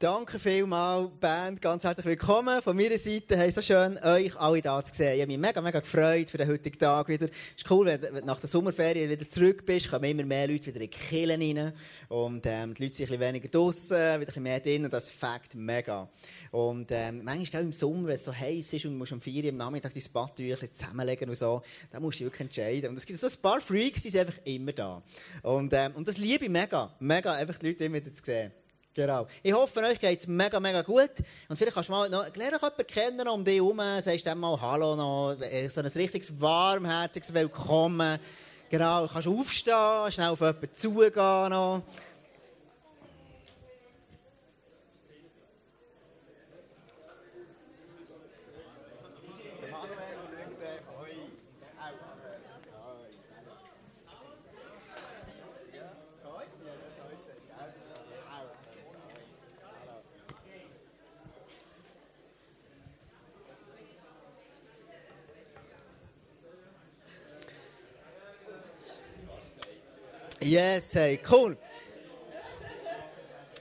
[0.00, 1.60] Danke vielmals, Band.
[1.60, 3.36] Ganz herzlich willkommen von meiner Seite.
[3.36, 5.16] Hey, so schön, euch alle da zu sehen.
[5.16, 7.26] Ich habe mich mega, mega gefreut für den heutigen Tag wieder.
[7.26, 10.80] Ist cool, wenn du nach der Sommerferien wieder zurück bist, kommen immer mehr Leute wieder
[10.80, 11.74] in die Kirchen rein.
[12.08, 14.84] Und, ähm, die Leute sind ein bisschen weniger draussen, wieder ein bisschen mehr drin.
[14.86, 16.08] Und das fängt mega.
[16.50, 19.44] Und, ähm, manchmal, im Sommer, wenn es so heiß ist und du musst um 4
[19.44, 22.88] Uhr am Nachmittag dein Badtücher zusammenlegen und so, dann musst du wirklich entscheiden.
[22.88, 25.02] Und es gibt so ein paar Freaks, die sind einfach immer da.
[25.42, 26.90] Und, ähm, und das liebe ich mega.
[27.00, 28.50] Mega, einfach die Leute immer wieder zu sehen.
[28.92, 29.28] Genau.
[29.42, 31.10] Ich hoffe, euch geht es mega, mega gut.
[31.48, 34.60] Und vielleicht kannst du mal noch, lern jemanden kennen um dich herum, sagst dem mal
[34.60, 38.18] Hallo noch, äh, so ein richtiges warmherziges Willkommen.
[38.68, 41.82] Genau, du kannst aufstehen, schnell auf jemanden zugehen noch.
[70.42, 71.54] Yes, hey, cool.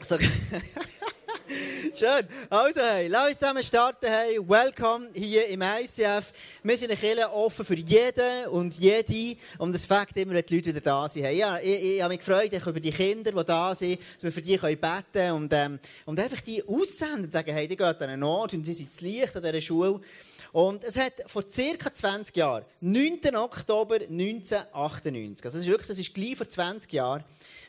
[0.01, 0.17] So,
[1.93, 2.25] Schön.
[2.49, 4.05] Also, hey, lass uns zusammen starten.
[4.07, 6.31] Hey, welcome hier im ICF.
[6.63, 9.37] Wir sind eine Kirche offen für jeden und jede.
[9.57, 11.25] Und es fängt immer, wenn die Leute wieder da sind.
[11.25, 14.31] Hey, ja, ich, ich habe mich gefreut über die Kinder, die da sind, dass wir
[14.31, 17.87] für die beten können und, ähm, und einfach die aussenden und sagen, hey, die gehen
[17.87, 19.99] an einen Ort und sie sind das Licht an dieser Schule.
[20.51, 21.93] Und es hat vor ca.
[21.93, 23.35] 20 Jahren, 9.
[23.35, 27.23] Oktober 1998, also das ist wirklich, das ist gleich vor 20 Jahren,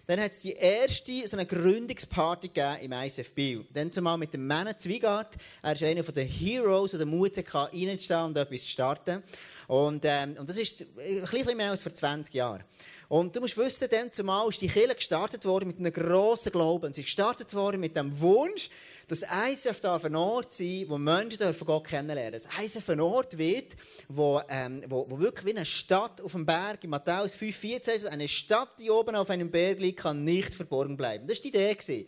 [0.07, 2.51] dann hat es die erste so eine Gründungsparty
[2.83, 3.65] im ISF Biel.
[3.73, 5.37] Dann zumal mit dem Männer Zwiegart.
[5.63, 9.23] Er ist einer der Heroes, der den Mut hatte, reinzustehen und etwas zu starten.
[9.69, 12.65] Und, ähm, und das ist ein bisschen mehr als vor 20 Jahren.
[13.09, 16.93] Und du musst wissen, dann zumal ist die Kirche gestartet worden mit einem grossen Glauben.
[16.93, 18.71] Sie ist gestartet worden mit dem Wunsch,
[19.11, 22.33] dass ISF darf ein Ort sein, wo Menschen dürfen Gott kennenlernen.
[22.33, 23.77] Dass ISF ein Ort wird,
[24.09, 28.07] wo, ähm, wo, wo wirklich wie eine Stadt auf dem Berg, in Matthäus 5,14 ist,
[28.07, 31.27] eine Stadt, die oben auf einem Berg liegt, kann nicht verborgen bleiben.
[31.27, 31.75] Das war die Idee.
[31.75, 32.07] Gewesen.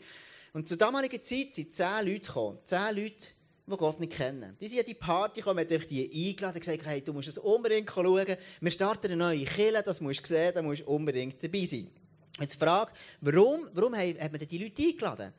[0.53, 2.59] Und zur damaligen Zeit sind zehn Leute gekommen.
[2.67, 3.27] Zehn Leute,
[3.67, 4.57] die Gott nicht kennen.
[4.61, 7.39] Die sind an die Party gekommen, hat die eingeladen und gesagt, hey, du musst es
[7.39, 8.37] unbedingt schauen.
[8.61, 11.91] Wir starten eine neue Kirche, das musst du sehen, da musst du unbedingt dabei sein.
[12.39, 15.33] Jetzt die Frage, warum, warum hat man die Leute eingeladen?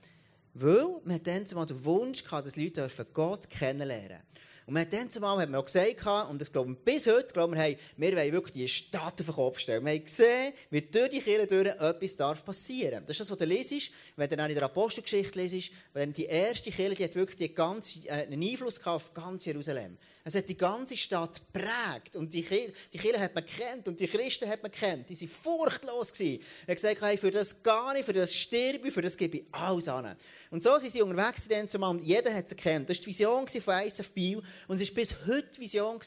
[0.54, 4.34] Weil man dann zumal den Wunsch hatte, dass Leute Gott kennenlernen dürfen.
[4.66, 7.34] Und man hat dann zumal hat man auch gesagt, und das glauben wir bis heute,
[7.34, 9.84] glauben wir, hey, wir wollen wirklich die Stadt auf den Kopf stellen.
[9.84, 13.04] Wir haben gesehen, wie durch die Kirche durch etwas darf passieren.
[13.06, 16.26] Das ist das, was du liest, wenn du dann in der Apostelgeschichte liest, wenn die
[16.26, 19.98] erste Kirche, die hat wirklich die ganze, äh, einen Einfluss auf ganz Jerusalem.
[20.26, 22.16] Es hat die ganze Stadt prägt.
[22.16, 25.10] Und die Kirche, die Kirche hat man kennt und die Christen hat man kennt.
[25.10, 26.14] Die waren furchtlos.
[26.14, 26.42] Gewesen.
[26.66, 29.38] Er hat gesagt, hey, für das gar nicht, für das sterbe ich, für das gebe
[29.38, 30.16] ich alles an.
[30.50, 32.00] Und so sind sie unterwegs dann zusammen.
[32.00, 32.90] Jeder hat sie kennt.
[32.90, 34.42] Das war die Vision von ISF Biel.
[34.68, 36.00] Und es war bis heute die Vision,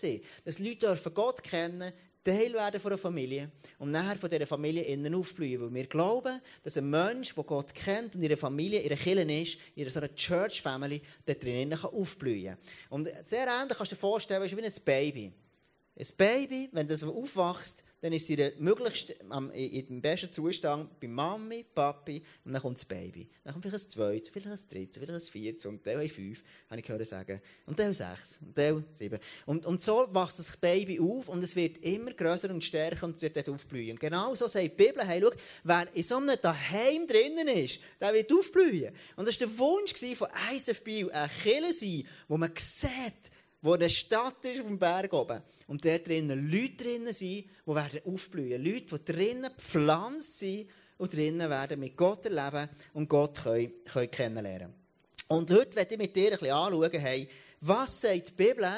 [0.44, 1.92] dass Leute Gott kennen
[2.26, 5.60] Teil werden von einer Familie und nachher von dieser Familie innen aufblühen.
[5.60, 9.58] Weil wir glauben, dass ein Mensch, der Gott kennt und ihre Familie, ihre Kirche ist,
[9.76, 12.58] in so einer Church Family, dort drinnen aufblühen kann.
[12.90, 15.32] Und sehr ähnlich kannst du dir vorstellen, ist wie ein Baby.
[15.98, 22.22] Ein Baby, wenn das aufwachst, dann ist sie möglichst im besten Zustand bei Mami, Papi
[22.44, 23.26] und dann kommt das Baby.
[23.42, 26.80] Dann kommt vielleicht ein zweites, vielleicht ein drittes, vielleicht ein viertes und dann fünf, habe
[26.80, 27.40] ich gehört sagen.
[27.64, 29.18] Und dann sechs, und dann sieben.
[29.46, 33.20] Und, und so wächst das Baby auf und es wird immer grösser und stärker und
[33.22, 33.92] wird dort aufblühen.
[33.92, 35.32] Und genau so sagt die Bibel, hey, schau,
[35.64, 38.94] wer in so einem Daheim drinnen ist, der wird aufblühen.
[39.16, 42.90] Und das war der Wunsch von ISF Biel, eine Kirche sein, wo man sieht,
[43.66, 45.42] wo eine Stadt ist auf dem Berg oben.
[45.66, 48.64] Und dort drinnen Leute drinnen sind, die werden aufblühen.
[48.64, 54.10] Leute, die drinnen gepflanzt sind und drinnen werden mit Gott erleben und Gott können, können
[54.10, 54.74] kennenlernen.
[55.28, 57.28] Und heute werde ich mit dir ein bisschen anschauen, hey,
[57.60, 58.68] was sagt die Bibel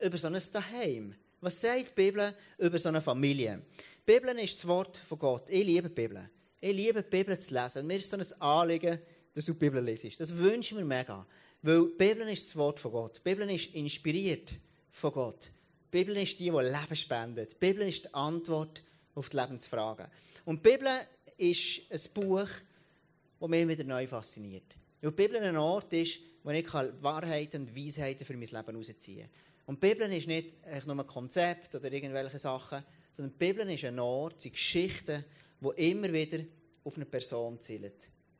[0.00, 1.14] über so ein Daheim?
[1.40, 3.62] Was sagt die Bibel über so eine Familie?
[4.06, 5.48] Die Bibel ist das Wort von Gott.
[5.48, 6.28] Ich liebe die Bibel.
[6.60, 7.80] Ich liebe die Bibel zu lesen.
[7.80, 8.98] Und mir ist so ein Anliegen,
[9.34, 10.20] dass du die Bibel lesest.
[10.20, 11.26] Das wünsche ich mir mega.
[11.62, 13.16] Weil die Bibel ist das Wort von Gott.
[13.18, 14.54] Die Bibel ist inspiriert
[14.90, 15.50] von Gott.
[15.92, 17.52] Die Bibel ist die, die Leben spendet.
[17.52, 18.82] Die Bibel ist die Antwort
[19.14, 20.06] auf die Lebensfragen.
[20.44, 20.88] Und die Bibel
[21.36, 22.48] ist ein Buch,
[23.40, 24.76] das mich wieder neu fasziniert.
[25.00, 29.28] Weil die Bibel ein Ort ist, wo ich Wahrheiten und Weisheiten für mein Leben herausziehen
[29.28, 29.30] kann.
[29.66, 30.54] Und die Bibel ist nicht
[30.86, 35.24] nur ein Konzept oder irgendwelche Sachen, sondern die Bibel ist ein Ort, sind Geschichten,
[35.60, 36.44] die immer wieder
[36.84, 37.92] auf eine Person zielen,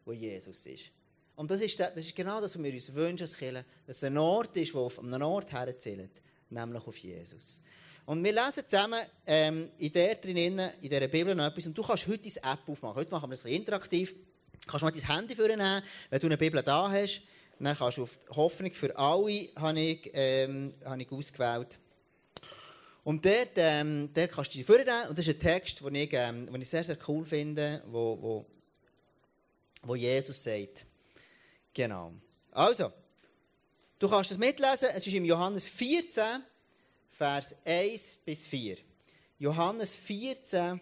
[0.05, 0.91] wo Jesus ist.
[1.37, 4.05] Und das ist, das ist genau das, was wir uns wünschen als Kirche, dass es
[4.05, 7.61] ein Ort ist, der auf einen Ort herzählt, nämlich auf Jesus.
[8.07, 11.67] Und wir lesen zusammen ähm, in der drinnen, in dieser Bibel noch etwas.
[11.67, 12.97] Und du kannst heute deine App aufmachen.
[12.97, 14.15] Heute machen wir es ein bisschen interaktiv.
[14.53, 17.23] Du kannst mal dein Handy vornehmen, wenn du eine Bibel da hast.
[17.59, 21.79] Dann kannst du auf Hoffnung für alle habe ich, ähm, habe ich ausgewählt.
[23.05, 25.09] Und dort, ähm, dort kannst du dich vornehmen.
[25.09, 28.19] Und das ist ein Text, den ich, ähm, den ich sehr, sehr cool finde, wo,
[28.21, 28.47] wo,
[29.85, 30.85] wo Jesus sagt.
[31.73, 32.13] Genau.
[32.51, 32.93] Also,
[33.99, 34.89] du kannst das mitlesen.
[34.95, 36.43] Es ist im Johannes 14,
[37.11, 38.79] Vers 1 bis 4.
[39.39, 40.81] Johannes 14,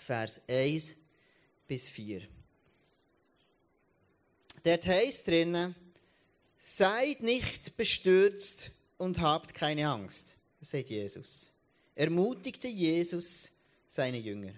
[0.00, 0.94] Vers 1
[1.66, 2.22] bis 4.
[4.64, 5.74] Dort heißt drinnen,
[6.56, 10.36] seid nicht bestürzt und habt keine Angst.
[10.60, 11.50] Sagt Jesus.
[11.96, 13.50] Ermutigte Jesus
[13.88, 14.52] seine Jünger.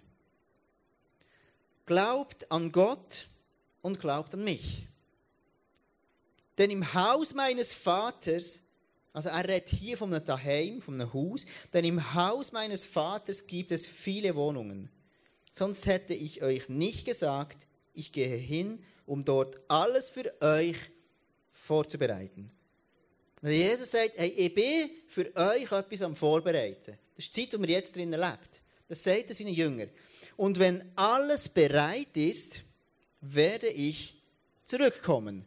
[1.86, 3.26] Glaubt an Gott
[3.84, 4.86] und glaubt an mich.
[6.56, 8.62] Denn im Haus meines Vaters,
[9.12, 13.46] also er redet hier von einem Daheim, von einem Haus, denn im Haus meines Vaters
[13.46, 14.88] gibt es viele Wohnungen.
[15.52, 20.76] Sonst hätte ich euch nicht gesagt, ich gehe hin, um dort alles für euch
[21.52, 22.50] vorzubereiten.
[23.42, 26.96] Also Jesus sagt, hey, ich bin für euch etwas am Vorbereiten.
[27.16, 28.62] Das ist die Zeit, der wir jetzt drinnen lebt.
[28.88, 29.90] Das sagt er seinen Jüngern.
[30.38, 32.62] Und wenn alles bereit ist,
[33.32, 34.14] werde ich
[34.64, 35.44] zurückkommen.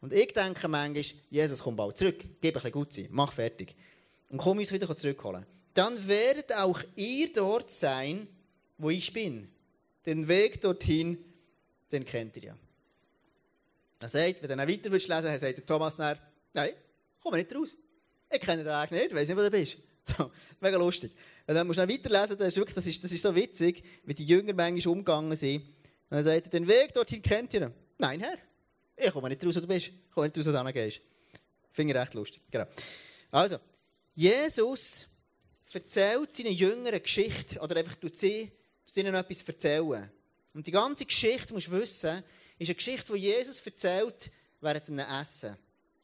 [0.00, 2.24] Und ich denke manchmal, Jesus kommt bald zurück.
[2.40, 3.08] Gib ein bisschen gut sein.
[3.10, 3.74] Mach fertig.
[4.30, 5.44] Und komm uns wieder zurückholen.
[5.74, 8.26] Dann werdet auch ihr dort sein,
[8.78, 9.48] wo ich bin.
[10.06, 11.18] Den Weg dorthin,
[11.92, 12.56] den kennt ihr ja.
[14.00, 16.18] Er sagt, wenn du dann weiter willst lesen, sagt der Thomas dann,
[16.54, 16.70] nein,
[17.22, 17.76] komm nicht raus.
[18.32, 19.76] Ich kenne den Weg nicht, weiß nicht, wo du bist.
[20.60, 21.12] Mega lustig.
[21.46, 23.84] Und dann musst du dann weiterlesen, das ist, wirklich, das, ist, das ist so witzig,
[24.04, 25.64] wie die Jünger manchmal umgegangen sind.
[26.10, 27.72] Und dann sagt er, den Weg dorthin kennt ihr.
[27.98, 28.36] Nein, Herr.
[28.96, 29.86] Ich komme nicht raus, wo du bist.
[29.86, 31.00] Ich komme nicht raus, wo du hingehst.
[31.72, 32.42] Finde ich recht lustig.
[32.50, 32.66] Genau.
[33.30, 33.58] Also,
[34.14, 35.06] Jesus
[35.72, 38.50] erzählt seinen Jüngern eine Geschichte, oder einfach tut sie,
[38.86, 40.10] tut ihnen etwas erzählen.
[40.52, 42.24] Und die ganze Geschichte, musst du wissen,
[42.58, 45.56] ist eine Geschichte, die Jesus erzählt während einem Essen.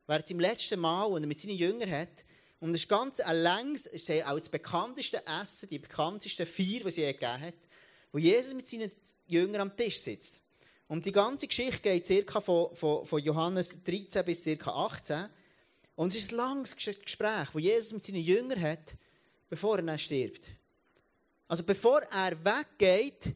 [0.06, 2.24] Während seinem letzten Mal, als er mit seinen Jüngern hat.
[2.60, 7.02] Und es ist ganz längs, ist auch das bekannteste Essen, die bekanntesten vier, die sie
[7.02, 7.54] gegeben hat,
[8.12, 8.90] wo Jesus mit seinen
[9.26, 10.40] Jüngern am Tisch sitzt.
[10.88, 15.26] Und die ganze Geschichte geht circa von, von, von Johannes 13 bis circa 18.
[15.96, 18.94] Und es ist ein langes Gespräch, das Jesus mit seinen Jüngern hat,
[19.48, 20.48] bevor er dann stirbt.
[21.48, 23.34] Also bevor er weggeht,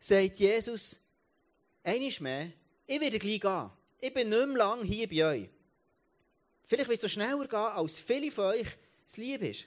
[0.00, 1.00] sagt Jesus,
[1.82, 2.52] eines mehr,
[2.86, 3.70] ich werde gleich gehen.
[4.00, 5.50] Ich bin nicht mehr lange hier bei euch.
[6.66, 8.66] Vielleicht wird es so schneller gehen, als viele von euch
[9.06, 9.66] es lieb ist.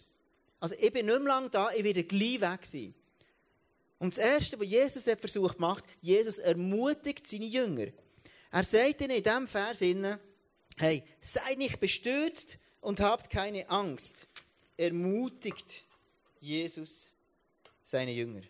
[0.60, 2.94] Also ich bin nicht mehr lange da, ich werde gleich weg sein.
[4.02, 7.86] Und das Erste, was Jesus dort versucht macht, Jesus ermutigt seine Jünger.
[8.50, 9.80] Er sagt ihnen in diesem Vers,
[10.78, 14.26] hey, seid nicht bestürzt und habt keine Angst.
[14.76, 15.84] Ermutigt
[16.40, 17.12] Jesus
[17.84, 18.42] seine Jünger.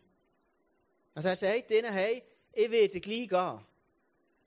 [1.15, 2.23] Also er sagt ihnen, hey,
[2.53, 3.59] ich werde gleich gehen.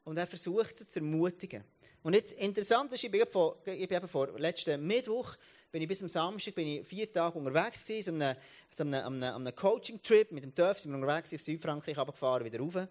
[0.04, 1.64] Und er versucht sie zu ermutigen.
[2.02, 5.36] Und jetzt interessant ist, ich bin, vor, eben vor letzten Mittwoch,
[5.74, 8.36] bin ich bis zum Samstag bin ich vier Tage unterwegs gewesen, an einem,
[8.70, 12.60] so einem, einem, einem Coaching-Trip mit dem TÜV, sind wir unterwegs auf Südfrankreich gefahren, wieder
[12.60, 12.86] rauf,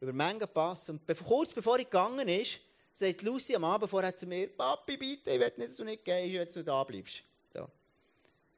[0.00, 0.88] über Mengenpass.
[0.88, 2.60] Und kurz bevor ich gegangen ist,
[2.92, 6.04] sagt Lucy am Abend vorher zu mir, Papi, bitte, ich will nicht, dass du nicht
[6.04, 7.24] gehst, ich will, dass du da bleibst.
[7.52, 7.62] So.
[7.62, 7.70] Und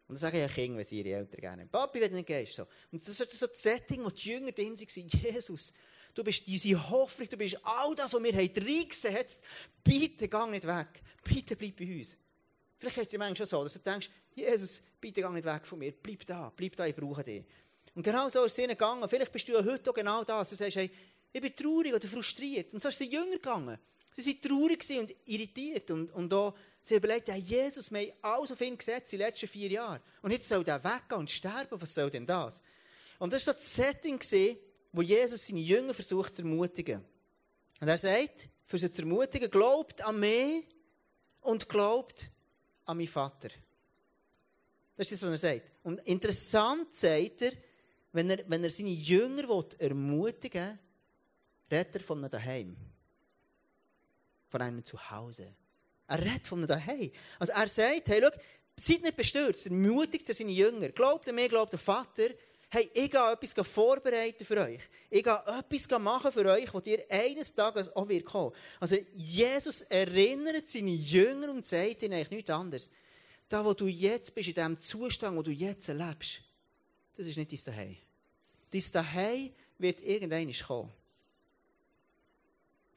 [0.08, 2.56] dann sage ich ja Kinder, wenn sie ihre Eltern gerne Papi, ich will nicht gehst.
[2.56, 2.66] So.
[2.92, 5.72] Und das ist so das Setting, wo die Jünger drin waren, Jesus,
[6.12, 9.72] Du bist unsere Hoffnung, du bist all das, was wir reingesetzt haben.
[9.84, 11.02] Bitte geh nicht weg.
[11.24, 12.18] Bitte bleib bei uns.
[12.80, 15.66] Vielleicht geht es dir manchmal schon so, dass du denkst, Jesus, bitte geh nicht weg
[15.66, 15.92] von mir.
[15.92, 17.44] Bleib da, bleib da, ich brauche dich.
[17.94, 19.06] Und genau so ist es ihnen gegangen.
[19.06, 20.48] Vielleicht bist du ja heute auch genau das.
[20.48, 20.90] Du sagst, hey,
[21.30, 22.72] ich bin traurig oder frustriert.
[22.72, 23.78] Und so ist es den Jünger gegangen.
[24.12, 25.90] Sie waren traurig und irritiert.
[25.90, 29.28] Und, und auch, sie überlegt, ja, Jesus, wir haben all so viel gesetzt in den
[29.28, 30.00] letzten vier Jahren.
[30.22, 31.80] Und jetzt soll der weggehen und sterben.
[31.80, 32.62] Was soll denn das?
[33.18, 34.18] Und das war so das Setting,
[34.92, 37.04] wo Jesus seine Jünger versucht zu ermutigen.
[37.80, 40.66] Und er sagt, für sie zu ermutigen, glaubt an mich
[41.42, 42.30] und glaubt
[42.90, 43.50] an meinen Vater.
[44.96, 45.72] Das ist das, was er sagt.
[45.82, 47.52] Und interessant sagt er,
[48.12, 50.78] wenn er, wenn er seine Jünger ermutigen
[51.68, 52.76] will, redet er von einem Daheim.
[54.48, 55.54] Von einem Zuhause.
[56.08, 57.10] Er redet von einem Daheim.
[57.38, 58.30] Also er sagt, hey, schau,
[58.76, 60.88] seid nicht bestürzt, ermutigt er seine Jünger.
[60.90, 62.28] Glaubt an mich, glaubt an den Vater
[62.70, 64.80] hey, ich gehe etwas vorbereiten für euch.
[65.10, 68.54] Ich gehe etwas machen für euch, wo ihr eines Tages auch wird kommen.
[68.78, 72.90] Also, Jesus erinnert seine Jünger und sagt ihnen eigentlich nichts anderes.
[73.48, 76.42] Da, wo du jetzt bist, in dem Zustand, wo du jetzt erlebst,
[77.16, 77.96] das ist nicht dein Daheim.
[78.70, 80.92] Dein Daheim wird irgendwann kommen.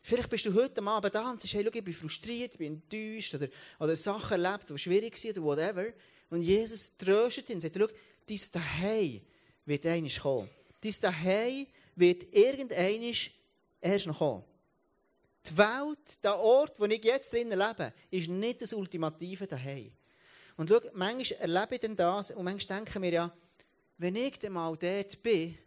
[0.03, 2.73] Vielleicht bist du heute Abend da und sagst, hey, schau, ich bin frustriert, ich bin
[2.73, 3.47] enttäuscht oder,
[3.79, 5.85] oder Sachen erlebt, die schwierig sind oder whatever.
[6.29, 7.87] Und Jesus tröstet ihn und sagt, schau,
[8.27, 9.21] dein Daheim
[9.65, 10.49] wird einisch kommen.
[10.81, 13.31] Dein Daheim wird irgendeinisch
[13.81, 14.43] erst noch kommen.
[15.45, 19.91] Die Welt, der Ort, wo ich jetzt drinnen lebe, ist nicht das ultimative Daheim.
[20.55, 23.33] Und schau, manchmal erlebe ich dann das und manchmal denken wir ja,
[23.97, 25.57] wenn ich dann mal dort bin,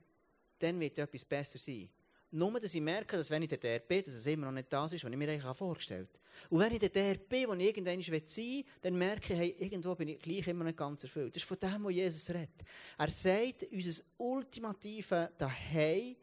[0.58, 1.88] dann wird etwas besser sein.
[2.36, 4.92] Nur, dass ich merke, dass wenn ich dort bin, dass es immer noch nicht das
[4.92, 6.54] ist, was ich mir eigentlich vorgestellt habe.
[6.54, 9.94] Und wenn ich dort bin, wo ich irgendwann sein will, dann merke ich, hey, irgendwo
[9.94, 11.34] bin ich gleich immer nicht ganz erfüllt.
[11.34, 12.62] Das ist von dem, was Jesus redet.
[12.98, 16.14] Er sagt, unser ultimative Daheim,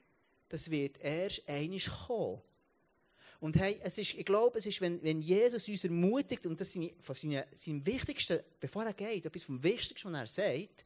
[0.50, 2.41] das wird erst einig kommen.
[3.39, 6.75] Und hey, es ist, ich glaube, es ist, wenn, wenn Jesus uns ermutigt, und das
[6.75, 10.86] ist von seinem, seinem Wichtigsten, bevor er geht, etwas vom Wichtigsten, was er sagt,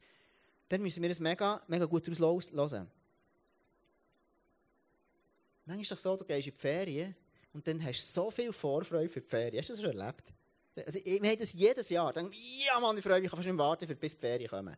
[0.70, 2.90] dann müssen wir es mega, mega gut daraus hören.
[5.68, 7.14] Manchmal ist es doch so, du gehst in die Ferien
[7.52, 9.60] und dann hast du so viel Vorfreude für die Ferien.
[9.60, 10.32] Hast du das schon erlebt?
[10.86, 12.10] Also, wir haben das jedes Jahr.
[12.10, 14.74] Dann, ja Mann, ich freue mich, ich kann fast nicht warten, bis die Ferien kommen.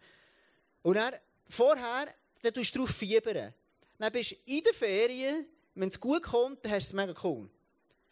[0.83, 1.15] Und dann,
[1.49, 2.09] vorher,
[2.43, 3.55] dann tust du darauf fiebern.
[3.99, 7.15] Dann bist du in der Ferien, wenn es gut kommt, dann hast du es mega
[7.23, 7.49] cool.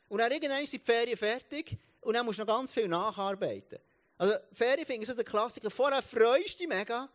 [0.08, 3.80] Und dann irgendwann sind die Ferien fertig und dann musst du noch ganz viel nacharbeiten.
[4.16, 5.68] Also, Ferien finde ich so der Klassiker.
[5.68, 7.08] Vorher freust du dich mega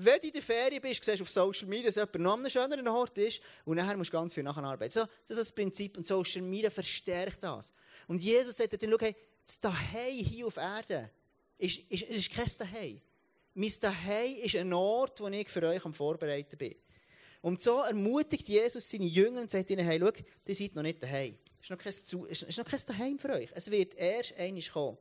[0.00, 2.50] wenn du in der Ferien bist, siehst du auf Social Media, dass jemand noch an
[2.50, 4.92] schöneren Ort ist und nachher musst du ganz viel nachher arbeiten.
[4.92, 7.72] So, das ist das Prinzip und Social Media verstärkt das.
[8.06, 11.10] Und Jesus sagt dann, schau, hey, das Daheim hier auf Erde
[11.58, 13.00] ist, ist, ist kein Daheim.
[13.54, 16.76] Mein Daheim ist ein Ort, wo ich für euch am Vorbereiten bin.
[17.40, 20.10] Und so ermutigt Jesus seine Jünger und sagt ihnen, hey, schau,
[20.46, 21.36] ihr seid noch nicht daheim.
[21.60, 23.48] Es ist noch kein, ist noch kein Daheim für euch.
[23.52, 24.98] Es wird erst einmal kommen.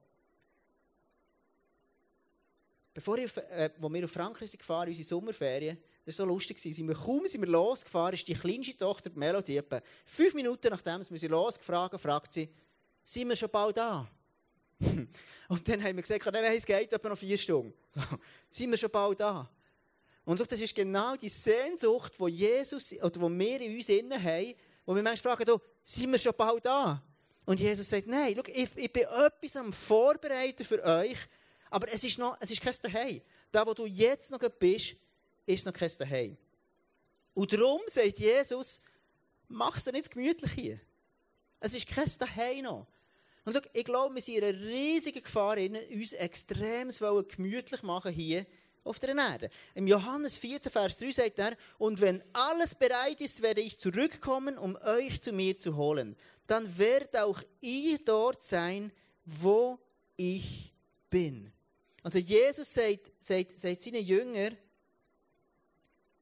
[2.98, 6.58] Bevor ich, äh, wo wir auf Frankreich sind gefahren, unsere Sommerferien, das war so lustig,
[6.58, 10.70] sind wir, kaum sind wir losgefahren, ist die kleinste Tochter, die Melodie, etwa fünf Minuten
[10.72, 12.50] nachdem wir sie losgefragt fragt sie,
[13.06, 14.10] sind wir schon bald da?
[14.80, 17.72] Und dann haben wir gesagt, nein, nein, es geht etwa noch vier Stunden.
[18.50, 19.48] sind wir schon bald da?
[20.26, 24.56] Und das ist genau die Sehnsucht, die Jesus, oder wo wir in uns innen haben,
[24.88, 27.04] wo wir manchmal fragen, sind wir schon bald da?
[27.46, 31.20] Und Jesus sagt, nein, schau, ich, ich bin etwas am Vorbereiten für euch,
[31.70, 33.22] aber es ist, noch, es ist kein Daheim.
[33.52, 34.96] Da, wo du jetzt noch bist,
[35.46, 36.38] ist noch kein Daheim.
[37.34, 38.82] Und darum sagt Jesus,
[39.48, 40.80] mach es dir nicht gemütlich hier.
[41.60, 42.88] Es ist kein Daheim noch.
[43.46, 48.46] Und schau, ich glaube, wir sind in einer riesigen Gefahr, uns extrem gemütlich machen hier
[48.84, 49.50] auf der Erde.
[49.76, 54.58] Im Johannes 14, Vers 3 sagt er, und wenn alles bereit ist, werde ich zurückkommen,
[54.58, 56.16] um euch zu mir zu holen.
[56.48, 58.92] Dann werdet auch ihr dort sein,
[59.26, 59.80] wo
[60.16, 60.74] ich
[61.10, 61.52] bin.
[62.08, 64.56] Also Jesus sagt, sagt, sagt seinen Jüngern,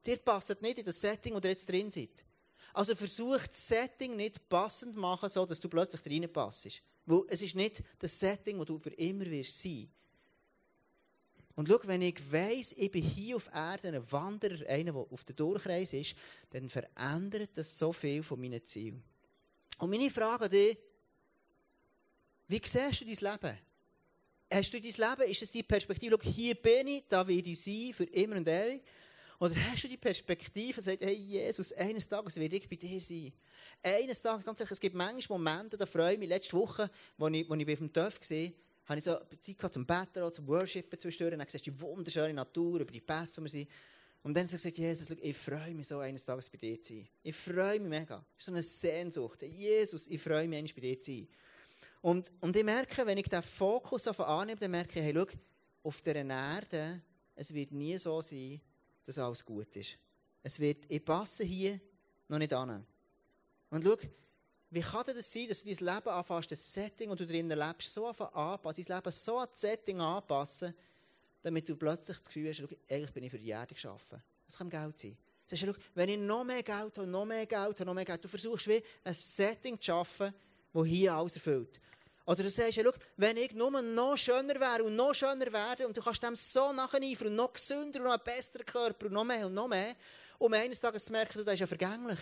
[0.04, 2.24] ihr passt nicht in das Setting, wo ihr jetzt drin seid.
[2.74, 6.82] Also versucht das Setting nicht passend zu machen, so dass du plötzlich reinpasst.
[7.04, 9.88] Weil es ist nicht das Setting, wo du für immer wirst sein.
[11.54, 15.22] Und schau, wenn ich weiss, ich bin hier auf Erden ein Wanderer, einer, der auf
[15.22, 16.16] der Durchreise ist,
[16.50, 19.04] dann verändert das so viel von meinen Zielen.
[19.78, 20.76] Und meine Frage an dich,
[22.48, 23.58] wie siehst du dein Leben?
[24.50, 27.60] Hast du dein Leben, ist es die Perspektive, schau, hier bin ich, da werde ich
[27.60, 28.82] sein, für immer und ewig?
[29.38, 33.00] Oder hast du die Perspektive und sagst, hey Jesus, eines Tages werde ich bei dir
[33.00, 33.32] sein?
[33.82, 36.28] Eines Tages, ganz ehrlich, es gibt manchmal Momente, da freue ich mich.
[36.28, 38.52] Letzte Woche, als ich, als ich auf dem Töpf war,
[38.86, 41.32] habe ich so Zeit gehabt zum Betten oder zum Worshipen zwischendurch.
[41.32, 43.68] Und dann siehst du die wunderschöne Natur, über die Pässe, wo wir sind.
[44.22, 46.94] Und dann habe ich gesagt, Jesus, ich freue mich so, eines Tages bei dir zu
[46.94, 47.08] sein.
[47.22, 48.24] Ich freue mich mega.
[48.36, 49.42] Das ist so eine Sehnsucht.
[49.42, 51.28] Jesus, ich freue mich, eines bei dir zu sein.
[52.06, 55.26] Und, und ich merke, wenn ich den Fokus auf annehme, dann merke ich, hey, schau,
[55.82, 57.02] auf dieser Erde,
[57.34, 58.60] es wird nie so sein,
[59.04, 59.98] dass alles gut ist.
[60.40, 61.80] Es wird, ich passe hier
[62.28, 62.86] noch nicht an.
[63.70, 63.96] Und schau,
[64.70, 67.92] wie kann das sein, dass du dein Leben anfasst, das Setting, das du drinnen lebst,
[67.92, 70.72] so anpassen, dein Leben so an das Setting anpassen,
[71.42, 74.22] damit du plötzlich das Gefühl hast, schau, eigentlich bin ich für die Erde geschaffen.
[74.46, 75.18] Das kann Geld sein.
[75.44, 78.04] Sagst du, schau, wenn ich noch mehr Geld habe, noch mehr Geld habe, noch mehr
[78.04, 80.32] Geld, du versuchst wie ein Setting zu schaffen,
[80.72, 81.80] das hier alles erfüllt.
[82.26, 85.86] Oder du sagst, ja, schau, wenn ich nur noch schöner wäre und noch schöner werde
[85.86, 89.12] und du kannst dem so nacheifern und noch gesünder und noch einen besseren Körper und
[89.12, 89.94] noch mehr und noch mehr,
[90.38, 92.18] um eines Tages zu merken, du, das ist ja vergänglich.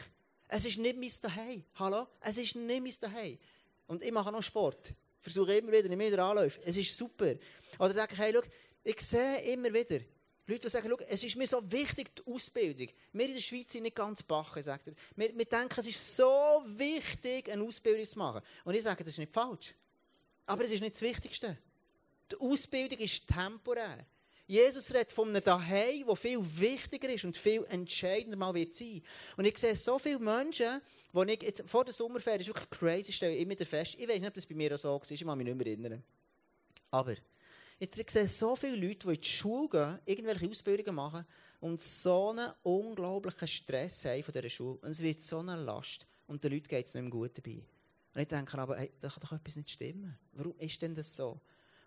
[0.47, 1.65] Es ist nicht mein Daheim.
[1.77, 2.07] Hallo?
[2.21, 3.39] Es ist nicht mein Daheim.
[3.87, 4.93] Und ich mache noch Sport.
[5.23, 6.61] Versuche immer wieder, nicht mehr anläuft.
[6.65, 7.35] Es ist super.
[7.79, 8.43] Oder denke ich, hey, schau,
[8.85, 10.01] ich sehe immer wieder,
[10.47, 12.89] Leute, die sagen, schau, es ist mir so wichtig, die Ausbildung.
[13.15, 14.95] Wir in der Schweiz sind nicht ganz bache, sagt er.
[15.17, 18.43] Wir, wir denken, es ist so wichtig, eine Ausbildung zu machen.
[18.65, 19.75] Und ich sage, das ist nicht falsch.
[20.47, 21.57] Aber es ist nicht das Wichtigste.
[22.31, 24.07] Die Ausbildung ist temporär.
[24.47, 29.01] Jesus redet von einem Daheim, das viel wichtiger ist und viel entscheidender mal wird sein.
[29.39, 30.83] Und ich sehe so viele Menschen,
[31.15, 34.21] die ich jetzt, vor der Sommerferien, ist wirklich crazy, stelle ich immer fest, ich weiß
[34.21, 36.05] nicht, ob das bei mir auch so war, ich kann mich nicht mehr erinnern.
[36.91, 37.15] Aber,
[37.79, 41.25] jetzt, ich sehe so viele Leute, die in die Schule gehen, irgendwelche Ausbildungen machen
[41.61, 44.79] und so einen unglaublichen Stress haben von dieser Schule.
[44.83, 46.07] Und es wird so eine Last.
[46.27, 47.63] Und den Leuten geht es nicht mehr gut dabei.
[48.15, 50.17] Und ich denke aber, hey, da kann doch etwas nicht stimmen.
[50.33, 51.41] Warum ist denn das so?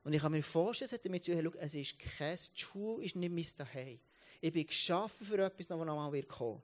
[0.03, 3.03] Und ich kann mir vorstellen, es hat damit zu tun, es ist kein, die Schule
[3.03, 3.99] ist nicht mein Daheim.
[4.41, 6.61] Ich bin geschaffen für etwas, das noch einmal wird kommen.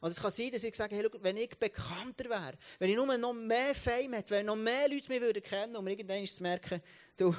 [0.00, 2.96] Und es kann sein, dass ich sage, hey, schau, wenn ich bekannter wäre, wenn ich
[2.96, 6.42] nur noch mehr Fame hätte, wenn noch mehr Leute mich würden kennen, um irgendwann zu
[6.42, 6.80] merken,
[7.16, 7.34] du,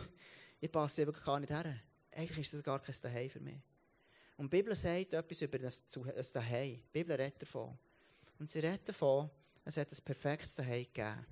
[0.59, 1.79] ich passe eben gar nicht her.
[2.11, 3.59] Eigentlich ist das gar kein Daheim für mich.
[4.37, 6.75] Und die Bibel sagt etwas über das, das Daheim.
[6.75, 7.77] Die Bibel redet davon.
[8.39, 9.29] Und sie redet davon,
[9.63, 11.25] es hat ein perfektes Daheim gegeben.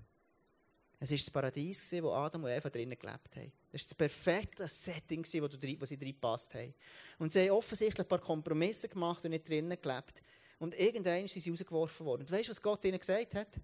[1.00, 3.52] Es war das Paradies, wo Adam und Eva drinnen gelebt haben.
[3.72, 6.74] Es war das perfekte Setting, wo, wo sie drin gepasst haben.
[7.20, 10.22] Und sie haben offensichtlich ein paar Kompromisse gemacht und nicht drinnen gelebt.
[10.60, 12.22] Und irgendwann sind sie rausgeworfen worden.
[12.22, 13.60] Und weißt du, was Gott ihnen gesagt hat?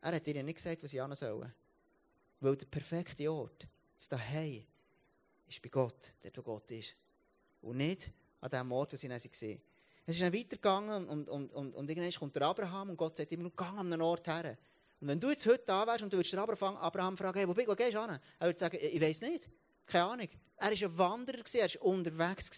[0.00, 1.52] Er hat ihnen nicht gesagt, was sie hin sollen.
[2.40, 3.66] Weil der perfekte Ort,
[3.96, 4.64] das Daheim,
[5.46, 6.94] ist bei Gott, dort wo Gott ist.
[7.62, 9.60] Und nicht an dem Ort, wo sie dann waren.
[10.06, 13.32] Es ist dann weitergegangen und, und, und, und irgendwann kommt der Abraham und Gott sagt
[13.32, 14.58] immer, geh an einen Ort her.
[15.04, 17.54] Und wenn du jetzt heute da wärst und du würdest Abraham, Abraham fragen, hey, wo,
[17.54, 18.18] wo gehst du hin?
[18.38, 19.50] Er würde sagen, ich weiß nicht.
[19.84, 20.28] Keine Ahnung.
[20.56, 22.50] Er war ein Wanderer, er war unterwegs.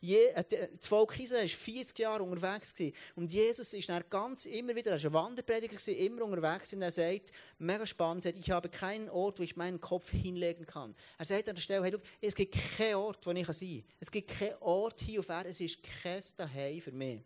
[0.00, 0.44] Je, äh,
[0.78, 2.72] das Volk Israel war 40 Jahre unterwegs.
[3.16, 6.72] Und Jesus ist dann ganz immer wieder, er war ein Wanderprediger, immer unterwegs.
[6.72, 10.64] Und er sagt, mega spannend, sagt, ich habe keinen Ort, wo ich meinen Kopf hinlegen
[10.64, 10.94] kann.
[11.18, 13.84] Er sagt an der Stelle, hey, look, es gibt keinen Ort, wo ich sein kann.
[14.00, 17.20] Es gibt keinen Ort hier auf Erden, es ist kein Daheim für mich.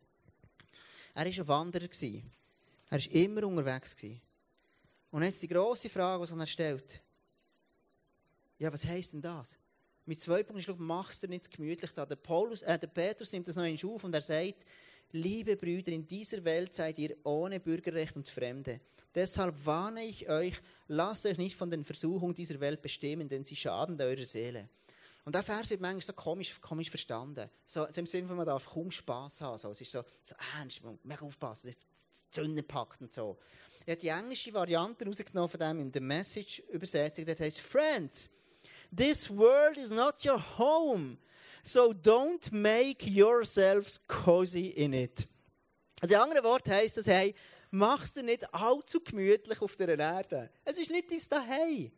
[1.14, 1.88] Er war ein Wanderer.
[2.90, 3.94] Er war immer unterwegs.
[5.14, 7.00] Und jetzt die grosse Frage, die er stellt.
[8.58, 9.56] Ja, was heisst denn das?
[10.06, 12.04] Mit zwei Punkten ist, mach es dir nicht gemütlich da.
[12.04, 14.66] Der, Paulus, äh, der Petrus nimmt das noch in auf und er sagt,
[15.12, 18.80] liebe Brüder, in dieser Welt seid ihr ohne Bürgerrecht und Fremde.
[19.14, 23.54] Deshalb warne ich euch, lasst euch nicht von den Versuchungen dieser Welt bestimmen, denn sie
[23.54, 24.68] schaden eurer Seele.
[25.24, 27.48] Und der Vers wird manchmal so komisch, komisch verstanden.
[27.66, 29.56] So, im Sinne von, man darf kaum Spass haben.
[29.56, 29.70] So.
[29.70, 33.38] Es ist so, so ernst, man muss aufpassen, die Zunge packt und so.
[33.86, 38.30] Ich habe die englische Variante rausgenommen von dem in der Message-Übersetzung, das heißt, Friends,
[38.94, 41.18] this world is not your home,
[41.62, 45.28] so don't make yourselves cozy in it.
[46.00, 47.34] Also in anderen Worten heisst das, hey,
[47.70, 50.50] mach's dir nicht allzu gemütlich auf der Erde.
[50.64, 51.92] Es ist nicht dein Daheim.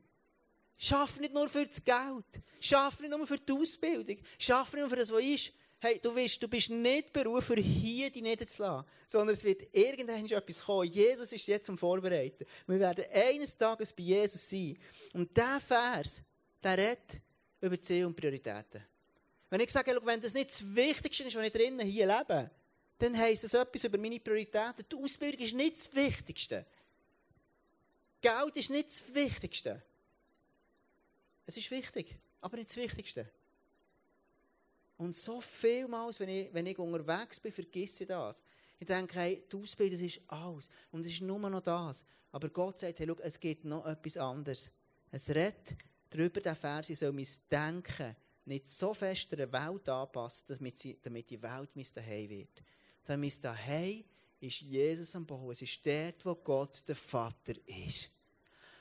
[0.78, 2.42] Schaff nicht nur für das Geld.
[2.60, 4.18] Schaff nicht nur für die Ausbildung.
[4.38, 5.52] Schaff nicht nur für das, was ist.
[5.78, 10.64] Hey, du weißt, du bist nicht berufen, hier die niederzulassen, sondern es wird irgendwann etwas
[10.64, 10.90] kommen.
[10.90, 12.46] Jesus ist jetzt am Vorbereiten.
[12.66, 14.78] Wir werden eines Tages bei Jesus sein.
[15.12, 16.22] Und dieser Vers,
[16.62, 17.20] der redet
[17.60, 18.82] über Ziel und Prioritäten.
[19.50, 22.50] Wenn ich sage, wenn das nicht das Wichtigste ist, was ich drinnen hier lebe,
[22.98, 24.84] dann heisst das etwas über meine Prioritäten.
[24.90, 26.66] Die Ausbildung ist nicht das Wichtigste.
[28.20, 29.82] Geld ist nicht das Wichtigste.
[31.46, 33.30] Es ist wichtig, aber nicht das Wichtigste.
[34.98, 38.42] Und so vielmals, wenn ich, wenn ich unterwegs bin, vergesse ich das.
[38.78, 40.68] Ich denke, hey, die Ausbildung ist alles.
[40.90, 42.04] Und es ist nur noch das.
[42.32, 44.70] Aber Gott sagt, hey, schau, es gibt noch etwas anderes.
[45.10, 45.76] Es redet
[46.10, 51.42] darüber, der Vers, ich soll mein Denken nicht so fest der Welt anpassen, damit die
[51.42, 52.62] Welt mein Daheim wird.
[53.02, 54.04] Sondern mein Daheim
[54.40, 55.50] ist Jesus am Bau.
[55.50, 58.10] Es ist dort, wo Gott der Vater ist.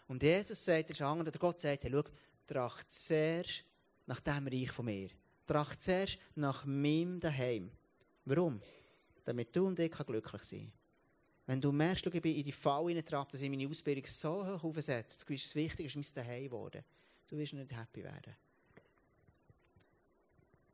[0.08, 2.04] Und Jesus sagt, der Gott sagt, hey, schau,
[2.48, 3.64] tracht zuerst
[4.06, 5.10] nach dem Reich von mir
[5.46, 7.72] tracht zuerst nach meinem Daheim.
[8.26, 8.62] Warum?
[9.24, 10.72] Damit du und ich glücklich sein können.
[11.48, 14.64] Wenn du merkst, ich bin in die Falle hineingetrabt, dass ich meine Ausbildung so hoch
[14.64, 16.84] aufsetze, das ist wichtig, ist mein Daheim geworden.
[17.28, 18.36] Du wirst nicht happy werden.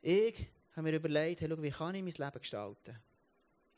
[0.02, 2.98] Ich habe mir überlegt, hey, schau, wie kann ich mein Leben gestalten?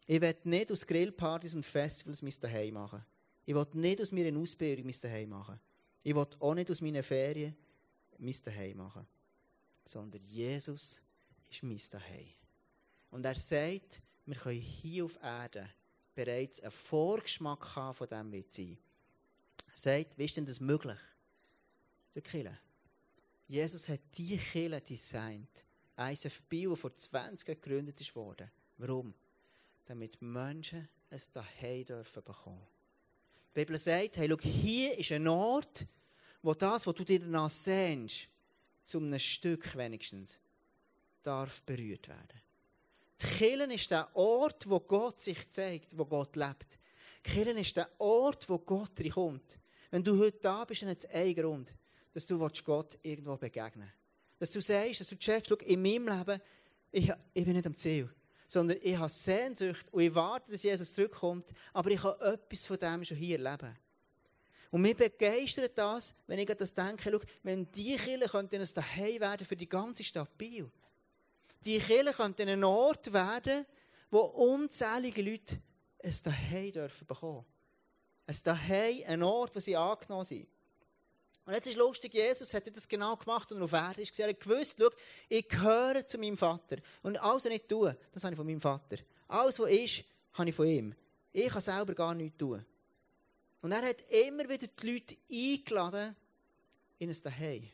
[0.05, 3.03] Ich will nicht aus Grillpartys und Festivals mein Daheim machen.
[3.45, 5.59] Ich will nicht aus meiner Ausbildung mein Daheim machen.
[6.03, 7.55] Ich will auch nicht aus meinen Ferien
[8.23, 9.07] mein Daheim machen
[9.85, 11.01] sondern Jesus
[11.49, 12.33] ist mein Daheim.
[13.11, 15.69] Und er sagt, wir können hier auf Erden
[16.15, 18.77] bereits einen Vorgeschmack haben von dem, wie es sein.
[19.67, 20.99] Er sagt, wie ist denn das möglich?
[22.15, 22.57] Der Kille.
[23.47, 25.65] Jesus hat diese Kille designt.
[25.97, 28.49] ISF Bio vor 20 Jahren gegründet wurde.
[28.77, 29.13] Warum?
[29.85, 32.65] Damit Menschen es daheim dürfen bekommen.
[33.49, 35.85] Die Bibel sagt, hey, schau, hier ist ein Ort,
[36.43, 38.27] wo das, was du dir danach sehnst,
[38.83, 40.39] zu einem Stück wenigstens,
[41.23, 42.41] darf berührt werden.
[43.21, 46.77] Die Kirche ist der Ort, wo Gott sich zeigt, wo Gott lebt.
[47.25, 49.57] Die Kirche ist der Ort, wo Gott kommt.
[49.89, 51.73] Wenn du heute da bist, dann hat es einen Grund,
[52.13, 53.91] dass du Gott irgendwo begegnen
[54.37, 56.41] Dass du sagst, dass du checkst, schau, in meinem Leben,
[56.91, 58.13] ich, ich bin nicht am Ziel
[58.53, 62.77] sondern ich habe Sehnsucht und ich warte, dass Jesus zurückkommt, aber ich kann etwas von
[62.77, 63.75] dem schon hier erleben.
[64.73, 68.67] Und mich begeistert das, wenn ich an das denke, schau, wenn die Kirche könnte ein
[68.73, 70.67] Daheim werden für die ganze Stadt Biel.
[71.63, 73.67] Die Kirche könnte ein Ort werden,
[74.09, 75.61] wo unzählige Leute
[76.03, 77.45] ein Daheim dürfen bekommen.
[78.25, 80.47] Ein Daheim, ein Ort, wo sie angenommen sind.
[81.45, 84.19] Und jetzt ist lustig, Jesus hat das genau gemacht und auf Erde ist.
[84.19, 84.89] Er hat gewusst, schau,
[85.29, 86.77] ich gehöre zu meinem Vater.
[87.03, 88.97] Und alles, was ich tue, das habe ich von meinem Vater.
[89.27, 90.95] Alles, was ist, habe ich von ihm.
[91.31, 92.65] Ich kann selber gar nichts tun.
[93.63, 96.13] Und er hat immer wieder die Leute eingeladen
[96.99, 97.69] in ein Daheim.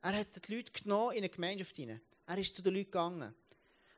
[0.00, 2.00] Er hat die Leute genommen in eine Gemeinschaft hinein.
[2.24, 3.34] Er ist zu den Leuten gegangen.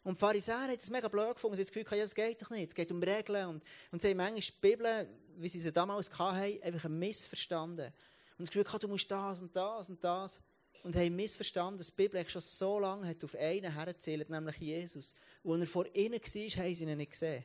[0.03, 1.57] Und die Pharisäer haben es mega blöd gefunden.
[1.57, 2.69] Sie haben das Gefühl, ja, das geht doch nicht.
[2.69, 3.49] Es geht um Regeln.
[3.49, 3.62] Und,
[3.93, 7.93] und sie haben manchmal die Bibel, wie sie sie damals hatten, einfach missverstanden.
[8.38, 10.40] Und das Gefühl, du musst das und das und das.
[10.85, 15.14] Und haben missverstanden, dass die Bibel schon so lange hat auf einen herzählt, nämlich Jesus.
[15.43, 17.45] Und als er vor ihnen war, haben sie ihn nicht gesehen.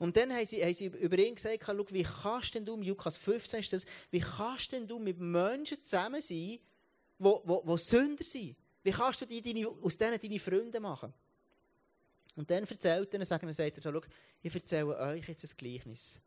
[0.00, 3.18] Und dann haben sie, haben sie über ihn gesagt, schau, wie kannst denn du, Lukas
[3.18, 6.58] 15 ist das, wie kannst denn du mit Menschen zusammen sein, die,
[7.18, 8.56] die, die Sünder sind?
[8.82, 11.12] Wie kannst du die, deine, aus denen deine Freunde machen?
[12.34, 14.00] Und dann erzählt er, sagt sagt er, schau,
[14.40, 16.18] ich erzähle euch jetzt ein Gleichnis.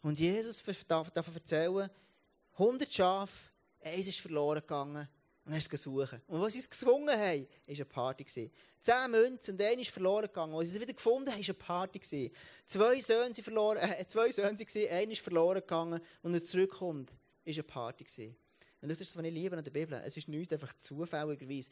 [0.00, 1.90] Und Jesus darf, darf erzählen,
[2.52, 5.08] 100 Schafe, eins ist verloren gegangen
[5.46, 6.20] und er ist gesucht.
[6.26, 8.50] Und was sie es gefunden haben, war eine Party.
[8.80, 10.54] Zehn Münzen und einer ist verloren gegangen.
[10.54, 12.32] Als sie es wieder gefunden haben, war eine Party.
[12.66, 17.10] Zwei Söhne sind verloren, äh, zwei Söhne waren, einer ist verloren gegangen und er zurückkommt,
[17.10, 18.36] war eine Party.
[18.82, 20.00] Und das ist das, was ich liebe an der Bibel.
[20.04, 21.70] Es ist nicht einfach zufälligerweise.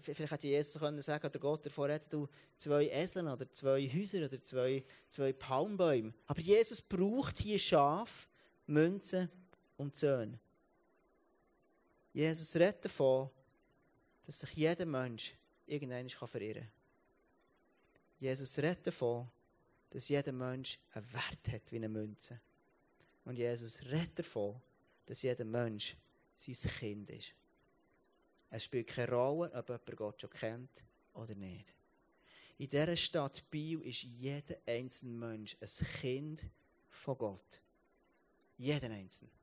[0.00, 4.24] Vielleicht hätte Jesus können sagen oder Gott davor hätte du zwei Eseln oder zwei Häuser
[4.24, 6.14] oder zwei, zwei Palmbäume.
[6.26, 8.28] Aber Jesus braucht hier Schaf,
[8.66, 9.28] Münzen
[9.76, 10.38] und Söhne.
[12.18, 13.30] Jesus redet davon,
[14.26, 16.72] dass sich jeder Mensch irgendwann verirren kann.
[18.18, 19.30] Jesus redet davon,
[19.88, 22.40] dass jeder Mensch einen Wert hat wie eine Münze.
[23.24, 24.60] Und Jesus redet davon,
[25.06, 25.96] dass jeder Mensch
[26.32, 27.34] sein Kind ist.
[28.50, 30.82] Es spielt keine Rolle, ob jemand Gott schon kennt
[31.14, 31.72] oder nicht.
[32.56, 36.44] In dieser Stadt Biel ist jeder einzelne Mensch ein Kind
[36.88, 37.62] von Gott.
[38.56, 39.37] Jeder einzelne.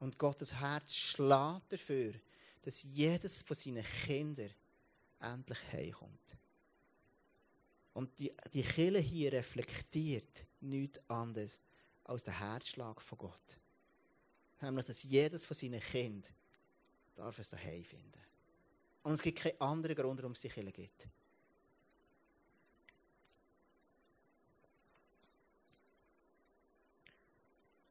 [0.00, 2.14] Und Gottes Herz schlägt dafür,
[2.62, 4.50] dass jedes von seinen Kindern
[5.20, 6.36] endlich heimkommt.
[7.92, 11.58] Und die, die Kirche hier reflektiert nichts anderes
[12.04, 13.58] als den Herzschlag von Gott.
[14.60, 16.32] Nämlich, dass jedes von seinen Kindern
[17.14, 18.20] darf es daheim finden.
[19.02, 21.08] Und es gibt keinen anderen Grund, warum es die Kirche gibt.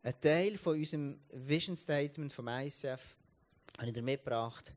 [0.10, 3.15] Ein Teil von unserem Vision Statement vom ICF
[3.78, 4.74] habe ich dir mitgebracht.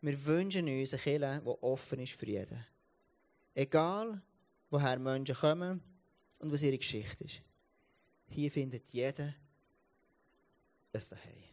[0.00, 2.64] Wir wünschen uns eine Kirche, die offen ist für jeden.
[3.54, 4.22] Egal,
[4.70, 5.82] woher Menschen kommen
[6.38, 7.42] und was ihre Geschichte ist.
[8.30, 9.34] Hier findet jeder
[10.94, 11.44] ein Daheim.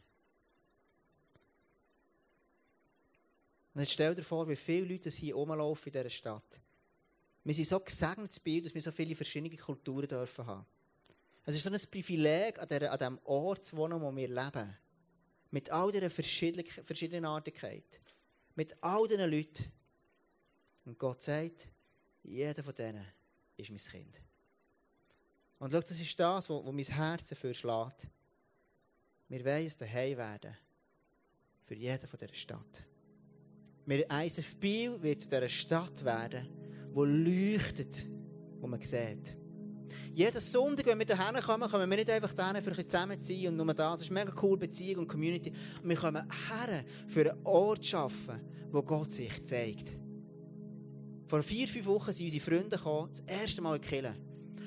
[3.74, 6.62] Und jetzt stell dir vor, wie viele Leute hier rumlaufen in dieser Stadt.
[7.43, 8.32] Wir sind so gesegnet,
[8.65, 10.65] dass wir so viele verschiedene Kulturen dürfen haben.
[11.45, 14.77] Es ist so ein Privileg, an, dieser, an diesem Ort zu wohnen, wo wir leben.
[15.49, 17.99] Mit all dieser Verschiedenartigkeit.
[18.56, 19.71] Mit all diesen Leuten.
[20.86, 21.67] Und Gott sagt,
[22.23, 23.06] jeder von denen
[23.58, 24.21] ist mein Kind.
[25.60, 28.08] Und schau, das ist das, wo, wo mein Herz dafür schlägt.
[29.27, 30.58] Wir wollen es daheim werden.
[31.65, 32.86] Für jeden von dieser Stadt.
[33.86, 36.47] Wir ISF Biel wird zu dieser Stadt werden,
[36.95, 38.08] die leuchtet,
[38.60, 39.40] wo man sieht.
[40.13, 43.65] Jeden Sonntag, wenn wir hierher kommen, kommen wir nicht einfach hierher, für ein zusammenziehen und
[43.65, 43.93] nur das.
[43.93, 45.54] Das ist mega cool, Beziehung und Community.
[45.82, 49.97] Und wir kommen her, für einen Ort zu schaffen, wo Gott sich zeigt.
[51.28, 54.15] Vor vier, fünf Wochen sind unsere Freunde gekommen, das erste Mal in Kille.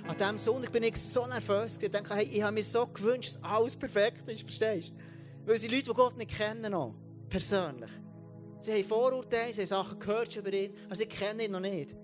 [0.09, 1.79] An diesem Sonntag bin ich so nervös.
[1.81, 5.47] Ich dachte, hey, ich habe mir so gewünscht, dass alles perfekt ist, verstehst du?
[5.47, 6.95] Weil sie Leute, die Gott nicht kennen, noch,
[7.29, 7.91] persönlich.
[8.61, 11.95] Sie haben Vorurteile, sie haben Sachen gehört über ihn, aber sie kennen ihn noch nicht.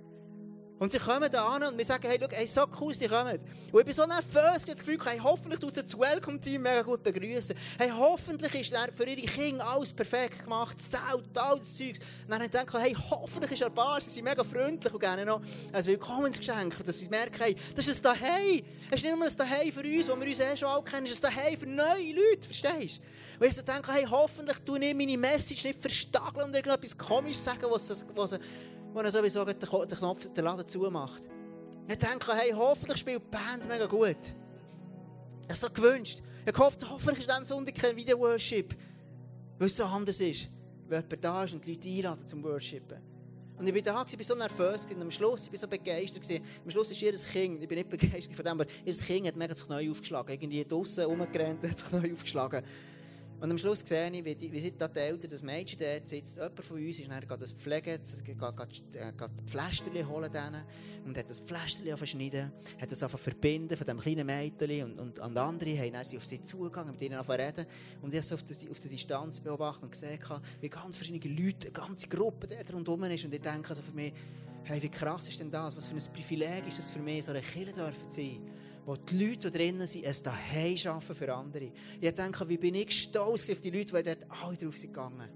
[0.80, 3.38] Und sie kommen da an und wir sagen, hey, schau, hey, so cool, die kommen.
[3.70, 7.02] Und ich bin so nervös, das Gefühl, hey, hoffentlich tut sie das Welcome-Team mega gut
[7.02, 7.54] begrüßen.
[7.76, 11.96] Hey, hoffentlich ist für ihre Kinder alles perfekt gemacht, das Zelt, all das Zeug.
[12.24, 15.26] Und dann denke ich, hey, hoffentlich ist er bar, sie sind mega freundlich und gerne
[15.26, 18.62] noch ein Willkommensgeschenk, dass sie merken, hey, das ist ein Daheim.
[18.88, 21.04] Es ist nicht nur ein Daheim für uns, wo wir uns eh schon alle kennen,
[21.04, 23.44] es ist ein Daheim für neue Leute, verstehst du?
[23.44, 27.38] Und ich so denke, hey, hoffentlich tue ich meine Message nicht verstageln und irgendetwas komisch
[27.38, 28.38] sagen, was, was,
[28.92, 31.28] wo er sowieso den Knopf, den Laden zumacht.
[31.88, 34.16] Ich denke, hey, hoffentlich spielt die Band mega gut.
[35.42, 36.22] Ich habe so gewünscht.
[36.46, 38.74] Ich hoffe, hoffentlich ist am Sonntag kein Video-Worship.
[39.58, 40.48] Weil es so anders ist.
[40.88, 42.98] Weil jemand da ist und die Leute einladen zum Worshipen.
[43.58, 46.24] Und ich bin da, ich war so nervös, und am Schluss, ich war so begeistert.
[46.64, 49.36] Am Schluss ist ihr Kind, ich bin nicht begeistert von dem, aber ihr Kind hat
[49.36, 50.32] mega das Knie aufgeschlagen.
[50.32, 52.62] Irgendwie draussen rumgerannt, hat das Knie aufgeschlagen.
[53.40, 56.36] Und am Schluss sehe ich, wie, die, wie da die Eltern, das Mädchen dort sitzt,
[56.36, 60.62] jemand von uns ist dann geht das Pflegen, geht, geht, geht Pflasterchen holen denen
[61.06, 65.18] und hat das Pflasterchen verschneiden, hat das einfach verbinden von dem kleinen Mädchen und, und,
[65.20, 67.64] und andere haben dann sie auf sie zugegangen, mit ihnen reden
[68.02, 70.18] und ich habe so auf, der Distanz beobachtet und gesehen,
[70.60, 73.92] wie ganz verschiedene Leute, eine ganze Gruppe dort rundherum ist und ich denke also für
[73.92, 74.12] mich,
[74.64, 77.30] hey, wie krass ist denn das, was für ein Privileg ist das für mich, so
[77.30, 78.40] eine Kirche zu sein
[78.90, 81.70] wo die Leute, die drinnen sind, es daheim schaffen für andere.
[82.00, 85.28] Ich denke, wie bin ich stolz auf die Leute, die dort alle drauf sind gegangen.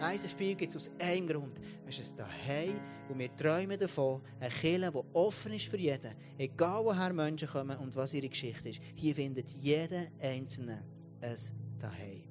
[0.00, 1.60] ISFB gibt es aus einem Grund.
[1.86, 6.14] Es ist daheim und wir träumen davon, eine Kirche, die offen ist für jeden.
[6.38, 8.80] Egal woher Menschen kommen und was ihre Geschichte ist.
[8.94, 10.82] Hier findet jeder Einzelne
[11.20, 11.36] ein
[11.78, 12.22] daheim.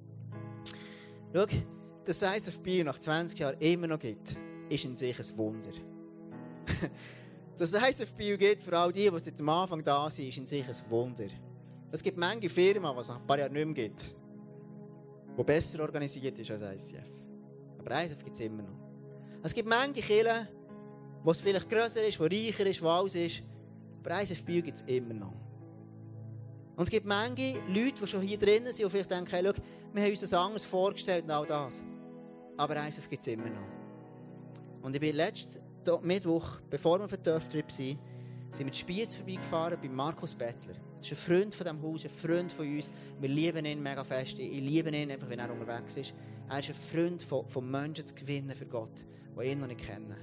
[1.32, 1.46] Schau,
[2.06, 4.36] dass ISFB nach 20 Jahren immer noch gibt,
[4.68, 5.74] ist in sich ein Wunder.
[7.62, 10.48] Dass es ISF-Bio gibt, für all die, die seit dem Anfang da sind, ist in
[10.48, 11.28] sich ein Wunder.
[11.92, 14.16] Es gibt manche Firmen, die es nach ein paar Jahren nicht mehr gibt,
[15.38, 17.06] die besser organisiert ist als ICF.
[17.78, 18.80] Aber ISF gibt es immer noch.
[19.44, 20.48] Es gibt manche Kirchen,
[21.24, 23.44] wo es vielleicht grösser ist, wo reicher ist, wo alles ist.
[24.04, 25.34] Aber ISF-Bio gibt es immer noch.
[26.76, 29.62] Und es gibt manche Leute, die schon hier drinnen sind und vielleicht denken, hey, schau,
[29.94, 31.84] wir haben uns das anders vorgestellt und all das.
[32.58, 33.68] Aber ISF gibt es immer noch.
[34.82, 35.62] Und ich bin letztes
[36.04, 38.00] Mittwoch, bevor wir auf den Dörftrip sind,
[38.52, 40.76] sind wir Spiez vorbeigefahren bei Markus Bettler.
[40.98, 42.92] Das ist ein Freund von diesem Haus, ein Freund von uns.
[43.20, 44.38] Wir lieben ihn mega fest.
[44.38, 46.14] Ich liebe ihn einfach, wenn er unterwegs ist.
[46.50, 49.06] Er ist ein Freund von, von Menschen zu gewinnen für Gott,
[49.40, 50.16] die ihn noch nicht kennen.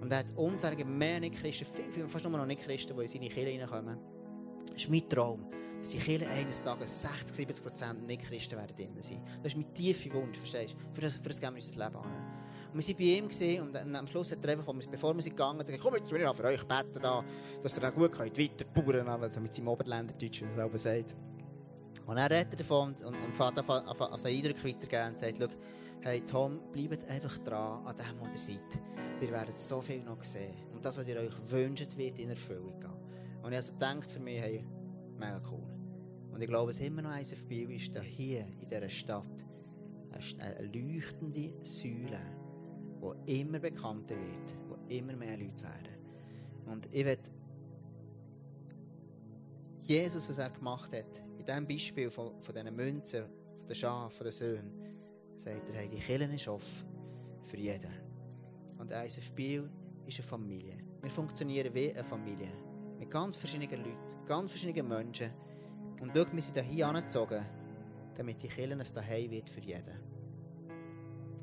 [0.00, 3.28] Und er hat unzählige mehr Nicht-Christen, viel, viel, fast nur noch Nicht-Christen, die in seine
[3.28, 3.98] Kirche reinkommen.
[4.66, 5.46] Das ist mein Traum,
[5.78, 9.22] dass die Kirche eines Tages 60, 70 Prozent Nicht-Christen werden drin sein.
[9.42, 10.94] Das ist mein tiefer Wunsch, verstehst du?
[10.94, 12.41] Für das, für das geben wir unser Leben an.
[12.74, 15.58] Wir waren bei ihm gewesen, und am Schluss hat er einfach, bevor wir sind gegangen
[15.58, 17.24] sind, gesagt, komm, jetzt will ich für euch beten, da,
[17.62, 21.14] dass ihr dann gut könnt, weiter bauern also mit seinem Oberländerdeutsch, wie er selber sagt.
[22.06, 25.56] Und er redet davon und, und fährt auf, seinen Eindruck weitergeben und sagt,
[26.00, 28.82] hey Tom, bleibt einfach dran an dem, was ihr seid.
[29.20, 30.54] Ihr werdet so viel noch sehen.
[30.72, 32.90] Und das, was ihr euch wünscht, wird in Erfüllung gehen.
[33.42, 34.64] Und ich also denkt für mich, hey,
[35.16, 35.62] mega cool.
[36.32, 39.44] Und ich glaube, es immer noch eins auf Biel ist, da hier in dieser Stadt
[40.38, 42.20] eine leuchtende Säule
[43.02, 45.98] wo immer bekannter wird, wo immer mehr Leute werden.
[46.66, 47.18] Und ich will
[49.80, 54.16] Jesus, was er gemacht hat, in diesem Beispiel von, von diesen Münzen, von den Schafen,
[54.16, 54.72] von den Söhnen,
[55.34, 56.86] sagt er, hey, die Kirche ist offen
[57.42, 57.90] für jeden.
[58.78, 59.68] Und ISF Biel
[60.06, 60.78] ist eine Familie.
[61.02, 62.52] Wir funktionieren wie eine Familie.
[63.00, 65.32] Mit ganz verschiedenen Leuten, ganz verschiedenen Menschen.
[66.00, 67.44] Und schau, wir sind hier angezogen,
[68.16, 70.11] damit die Kirche ein Daheim wird für jeden.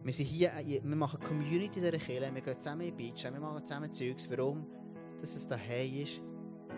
[0.03, 3.23] Wir sind hier, äh, wir machen Community dieser Kirche, wir gehen zusammen in die Beach,
[3.23, 4.29] wir machen zusammen Zeugs.
[4.29, 4.65] Warum?
[5.19, 6.21] Dass es daheim ist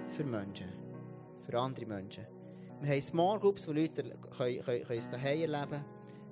[0.10, 0.68] für Menschen,
[1.46, 2.26] für andere Menschen.
[2.82, 5.86] Wir haben Small Groups, wo Leute können, können, können es daheim erleben können.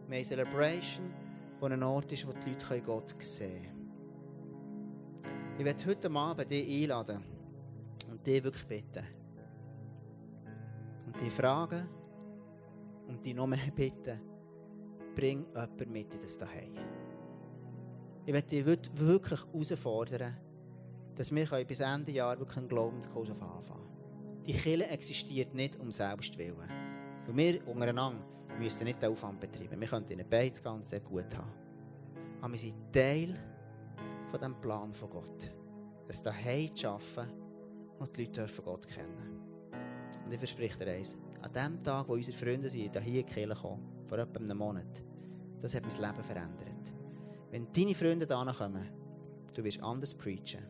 [0.08, 1.14] Wir haben Celebration,
[1.60, 3.80] wo ein Ort ist, wo die Leute Gott sehen können.
[5.60, 7.24] Ich werde heute Abend dich einladen
[8.10, 9.04] und dich wirklich bitten.
[11.06, 11.88] Und dich fragen
[13.08, 14.29] und dich noch mehr bitten
[15.20, 16.74] bring jemanden mit in das Daheim.
[18.26, 20.38] Ich möchte dich wirklich herausfordern,
[21.16, 23.90] dass wir bis Ende Jahr wirklich einen Glaubenskurs anfangen
[24.46, 26.70] Die Kirche existiert nicht um selbst willen.
[27.28, 28.26] Und wir untereinander
[28.58, 29.80] müssen nicht den Aufwand betreiben.
[29.80, 31.52] Wir können in beiden das Ganze sehr gut haben.
[32.40, 33.36] Aber wir sind Teil
[34.32, 35.52] von dem Plan von Gott.
[36.08, 37.30] Es daheim zu schaffen
[38.00, 39.42] und die Leute dürfen Gott kennen.
[40.24, 41.18] Und ich verspreche dir eins.
[41.42, 44.58] An dem Tag, wo unsere Freunde sind, hier in die Kirche kommen, vor etwa einem
[44.58, 45.04] Monat,
[45.62, 46.94] das hat mein Leben verändert.
[47.52, 48.88] Wenn deine Freunde da kommen,
[49.54, 50.66] du wirst anders preachen,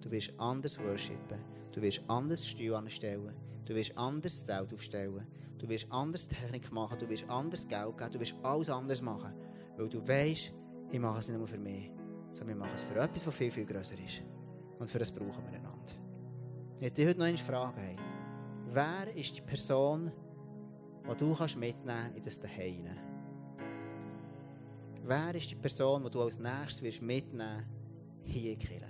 [0.00, 1.38] du wirst anders worshipen,
[1.72, 5.26] du wirst anders Stuhl anstellen, du wirst anders Zelt aufstellen,
[5.58, 9.34] du wirst anders Technik machen, du wirst anders Geld geben, du wirst alles anders machen.
[9.76, 10.52] Weil du weißt,
[10.90, 11.90] ich mache es nicht nur für mich,
[12.32, 14.22] sondern ich mache es für etwas, das viel, viel grösser ist.
[14.78, 15.92] Und für das brauchen wir einander.
[16.76, 17.96] Ich möchte dich heute noch eine Frage.
[18.70, 20.10] Wer ist die Person,
[21.10, 23.07] die du mitnehmen kannst in das Daheim?
[25.10, 27.64] Wer ist die Person, die du als nächstes wirst mitnehmen
[28.24, 28.84] hier in Kirche?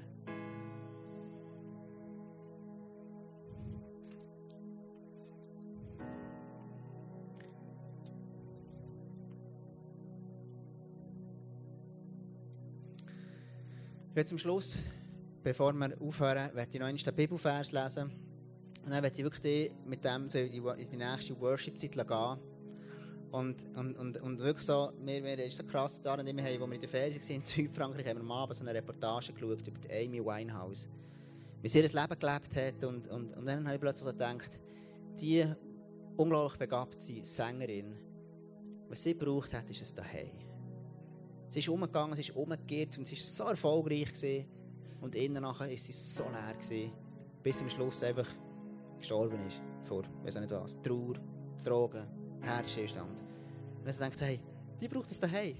[14.12, 14.76] Jetzt zum Schluss,
[15.44, 18.10] bevor wir aufhören, werde ich noch einen Bibelvers lesen.
[18.82, 22.57] Und dann werde ich wirklich mit dem in die nächste Worship-Zeit gehen.
[23.30, 26.66] Und, und, und, und wirklich so, mir, mir ist so krass, da, wir haben, wo
[26.66, 29.68] wir in der Ferien waren in Südfrankreich, haben wir am Abend so eine Reportage geschaut
[29.68, 30.88] über die Amy Winehouse.
[31.60, 32.84] Wie sie ihr Leben gelebt hat.
[32.84, 34.58] Und, und, und dann habe ich plötzlich so gedacht,
[35.20, 35.44] die
[36.16, 37.96] unglaublich begabte Sängerin,
[38.88, 40.30] Was sie gebraucht hat, ist es daheim.
[41.50, 44.46] Sie ist umgegangen, sie ist umgekehrt und sie ist so erfolgreich gewesen.
[45.00, 46.92] Und innen nachher ist sie so leer gewesen,
[47.42, 48.28] bis am Schluss einfach
[48.98, 49.60] gestorben ist.
[49.84, 51.14] Vor, weiß nicht was, Trauer,
[51.62, 52.06] Drogen,
[52.40, 53.20] Herzstillstand.
[53.80, 54.40] Und er denkt, hey,
[54.80, 55.56] die braucht es daheim.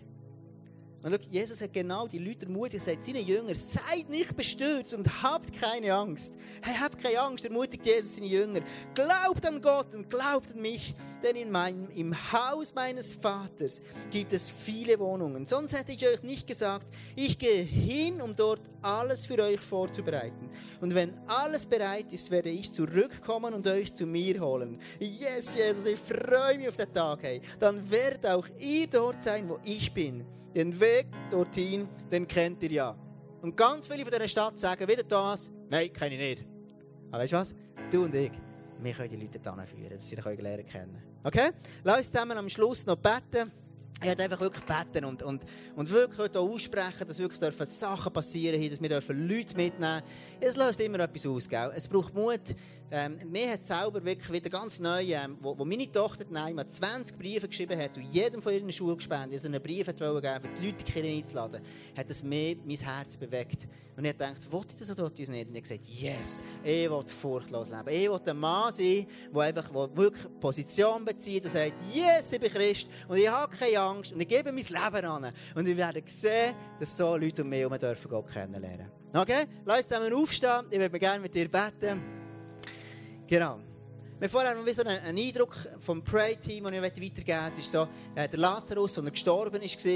[1.02, 4.94] Und schau, Jesus hat genau die Leute ermutigt, er sagt seinen Jüngern, seid nicht bestürzt
[4.94, 6.34] und habt keine Angst.
[6.60, 8.60] Hey, habt keine Angst, ermutigt Jesus seine Jünger.
[8.94, 13.80] Glaubt an Gott und glaubt an mich, denn in meinem, im Haus meines Vaters
[14.10, 15.46] gibt es viele Wohnungen.
[15.46, 20.50] Sonst hätte ich euch nicht gesagt, ich gehe hin, um dort alles für euch vorzubereiten.
[20.80, 24.80] Und wenn alles bereit ist, werde ich zurückkommen und euch zu mir holen.
[24.98, 27.40] Yes, Jesus, ich freue mich auf den Tag, hey.
[27.60, 30.24] Dann werdet auch ihr dort sein, wo ich bin.
[30.54, 32.96] Den Weg dorthin, den kennt ihr ja.
[33.42, 36.48] Und ganz viele von dieser Stadt sagen wieder das, nein, kenne ich nicht.
[37.10, 37.54] Aber weißt du was?
[37.90, 38.32] Du und ich,
[38.80, 41.02] wir können die Leute dann führen, dass sie ihn lernen kennen.
[41.22, 41.50] Okay?
[41.84, 43.52] Lass uns zusammen am Schluss noch beten.
[44.00, 45.42] Ich werde einfach wirklich beten und, und,
[45.74, 50.02] und wirklich heute aussprechen, dass wirklich dürfen Sachen passieren hier, dass wir dürfen Leute mitnehmen
[50.40, 51.72] Es löst immer etwas aus, gell?
[51.74, 52.54] Es braucht Mut.
[52.92, 57.18] Ähm, mir hat selber wirklich wieder ganz neu, ähm, wo, wo meine Tochter Naima 20
[57.18, 60.66] Briefe geschrieben hat und jedem von ihren Schulgespenden also einen Brief hat wollen für die
[60.66, 61.60] Leute die einzuladen,
[61.96, 63.66] hat es mir mein Herz bewegt.
[63.98, 65.48] Und ich dachte, wollte ich das oder wollte ich das nicht?
[65.48, 67.88] Und ich habe gesagt, yes, ich will furchtlos leben.
[67.88, 72.40] Ich will ein Mann sein, der einfach der wirklich Position bezieht und sagt, yes, ich
[72.40, 75.32] bin Christ und ich habe keine Angst und ich gebe mein Leben an.
[75.54, 78.90] Und wir werden sehen, dass so Leute um mich herum dürfen Gott kennenlernen.
[79.12, 79.46] Okay?
[79.64, 80.66] Lass uns zusammen aufstehen.
[80.70, 82.00] Ich würde gerne mit dir beten.
[83.26, 83.60] Genau.
[84.20, 87.52] Wir vorher noch so einen, einen Eindruck vom Pray-Team, den ich weitergeben möchte.
[87.52, 89.86] Es ist so, äh, der Lazarus, der gestorben ist,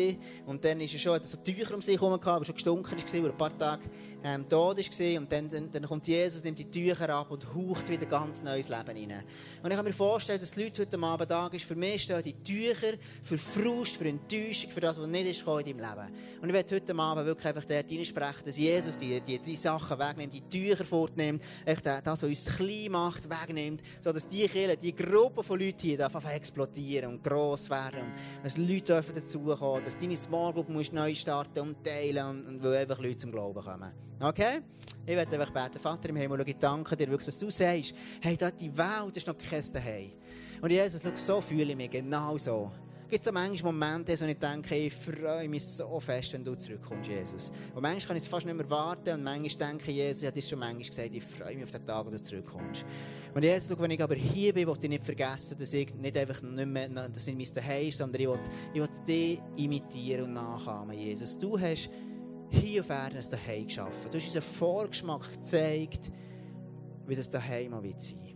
[0.47, 3.13] und dann ist er schon, so Tücher um sich herum gehabt, der schon gestunken ist,
[3.15, 3.83] wo er ein paar Tage
[4.25, 7.89] ähm, tot ist, und dann, dann, dann, kommt Jesus, nimmt die Tücher ab und haucht
[7.89, 9.25] wieder ganz neues Leben rein.
[9.63, 12.23] Und ich kann mir vorstellen, dass die Leute heute Abend da ist, für mich stehen
[12.23, 16.13] die Tücher für Frust, für Enttäuschung, für das, was nicht ist in deinem Leben.
[16.41, 19.99] Und ich werde heute Abend wirklich einfach dort reinsprechen, dass Jesus die, die, die Sachen
[19.99, 24.77] wegnimmt, die Tücher fortnimmt, echt das, was uns klein macht, wegnimmt, so dass die Kirche,
[24.77, 28.03] die Gruppe von Leuten hier darf explodieren und gross werden.
[28.37, 32.63] Und dass Leute dürfen dazukommen, dass deine Small Group neu starten und teilen und, und
[32.63, 34.12] weil einfach Leute zum Glauben kommen.
[34.23, 34.61] Okay?
[35.05, 35.81] Ich werde einfach beten.
[35.83, 39.27] Vater im Himmel, ich danke dir wirklich, dass du sagst, hey, da die Welt ist
[39.27, 40.13] noch kein Daheim.
[40.61, 42.71] Und Jesus, so fühle ich mich genau so
[43.13, 46.55] gibt es auch manchmal Momente, wo ich denke, ich freue mich so fest, wenn du
[46.55, 47.53] zurückkommst, Jesus.
[47.75, 50.29] Und manchmal kann ich es fast nicht mehr warten und manchmal denke ich, Jesus, ich
[50.29, 52.87] habe dir schon manchmal gesagt, ich freue mich auf den Tag, wo du zurückkommst.
[53.35, 56.41] Und jetzt, wenn ich aber hier bin, will ich nicht vergessen, dass ich nicht einfach
[56.41, 58.41] nicht mehr, dass ich mein Daheim ist, sondern ich will,
[58.73, 61.39] ich will dich imitieren und nachahmen, Jesus.
[61.39, 61.91] Du hast
[62.53, 64.11] hier auf Erden ein Daheim geschaffen.
[64.11, 66.13] Du hast uns einen Vorgeschmack gezeigt,
[67.07, 68.33] wie das Daheim sein will.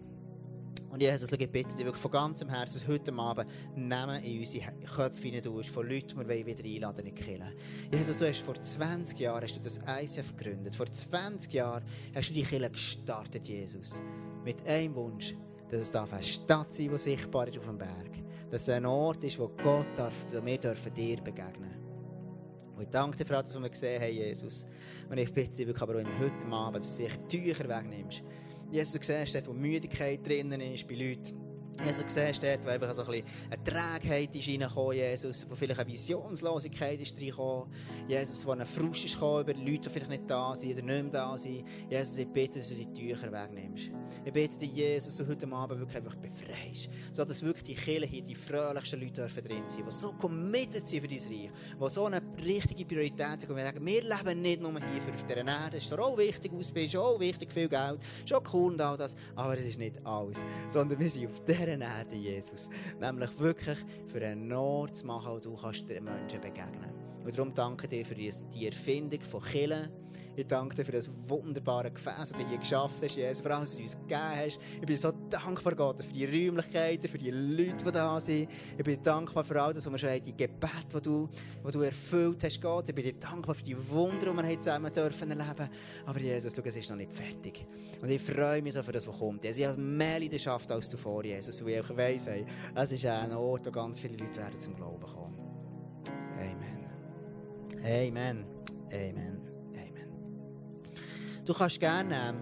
[0.89, 5.23] Und Jesus, ich bitte dich wirklich von ganzem Herzen, heute Abend nehmen in unsere Köpfe
[5.23, 7.53] hinein durch, von Leuten, die wir wieder einladen in die Kirche.
[7.93, 10.75] Jesus, du hast vor 20 Jahren hast du das ICF gegründet.
[10.75, 14.01] Vor 20 Jahren hast du die Kirche gestartet, Jesus.
[14.43, 15.35] Mit einem Wunsch,
[15.71, 18.11] dass es darf eine Stadt sein, die sichtbar ist auf dem Berg.
[18.51, 21.66] Dass es ein Ort ist, wo Gott darf, wo wir dir begegnen
[22.77, 24.67] und ich danke dir für alles, was wir gesehen haben, Jesus.
[25.09, 28.23] Und ich bitte dich aber auch heute Abend, dass du dich Tücher wegnimmst
[28.71, 31.46] Jesus, du siehst dort, wo Müdigkeit drinnen ist bei Leuten.
[31.85, 35.55] Jesus, du siehst dort, wo einfach so ein bisschen eine Trägheit ist reingekommen, Jesus, wo
[35.55, 37.73] vielleicht eine Visionslosigkeit ist reingekommen.
[38.09, 41.03] Jesus, wo eine Frust ist gekommen über Leute, die vielleicht nicht da sind oder nicht
[41.03, 41.65] mehr da sind.
[41.91, 43.91] Jesus, ich bitte, dass du die Tücher wegnimmst.
[44.25, 46.89] Ich bitte dich, Jesus, dass du heute Abend wirklich einfach befreist.
[47.13, 50.87] So, dass wirklich die Kirche hier die fröhlichsten Leute dürfen drin sind, die so committed
[50.87, 53.51] sind für dein Reich, die so eine richtige Priorität sind.
[53.51, 55.77] Und wir sagen, wir leben nicht nur hier für auf dieser Erde.
[55.77, 57.99] Es ist auch wichtig, Ausbildung, ist auch wichtig, viel Geld,
[58.33, 60.45] auch cool und all das, aber es ist nicht alles.
[60.69, 62.69] Sondern wir sind auf dieser dieser Erde, Jesus.
[63.01, 66.95] Nämlich wirklich für einen Ort zu machen, wo du kannst den Menschen begegnen kannst.
[67.25, 69.89] Und darum danke dir für die Erfindung von Killen.
[70.37, 73.71] Ich danke dir für das wunderbare Gefäß, das du hier geschafft hast, Jesus, für alles,
[73.71, 74.59] was du uns gegeben hast.
[74.79, 78.51] Ich bin so dankbar, Gott, für die Räumlichkeiten, für die Leute, die da sind.
[78.77, 81.27] Ich bin dankbar für all das, was wir schon haben, die Gebete, die du,
[81.67, 82.87] die du erfüllt hast, Gott.
[82.87, 85.71] Ich bin dir dankbar für die Wunder, die wir zusammen dürfen erleben
[86.05, 87.67] Aber Jesus, schau, es ist noch nicht fertig.
[88.03, 89.47] Und ich freue mich so für das, was kommt.
[89.47, 92.45] Also ich habe mehr Leidenschaft als zuvor, Jesus, weil ich weiss, hey,
[92.75, 95.39] es ist ein Ort, wo ganz viele Leute werden zum Glauben kommen.
[96.39, 96.85] Amen.
[97.83, 98.45] Amen.
[98.93, 99.46] Amen.
[101.47, 102.37] Du kannst gerne ähm,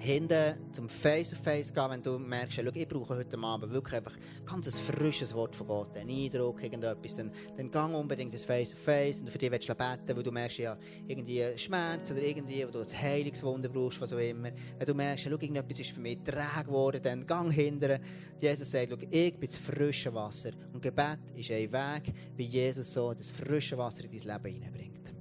[0.00, 4.82] hinten zum Face-to-Face gehen, wenn du merkst, ich brauche heute Abend wirklich einfach ganz ein
[4.82, 9.38] frisches Wort von Gott, einen Eindruck, irgendetwas, dann, dann gang unbedingt ins Face-to-Face und für
[9.38, 10.76] dich willst du beten, weil du merkst ja
[11.06, 14.50] irgendwie Schmerz oder irgendwie, wo du ein Heilungswunder brauchst, was auch immer.
[14.78, 18.00] Wenn du merkst, schau, irgendetwas ist für mich träge geworden, dann gang hinterher.
[18.40, 22.92] Jesus sagt, schau, ich bin das frische Wasser und Gebet ist ein Weg, wie Jesus
[22.92, 25.14] so das frische Wasser in dein Leben hineinbringt.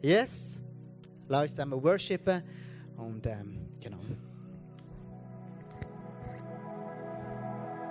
[0.00, 0.61] Yes?
[1.28, 2.42] Lass uns zusammen worshipen
[2.96, 3.98] und ähm, Genau.